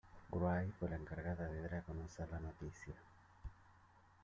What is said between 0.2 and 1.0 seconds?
Wray fue la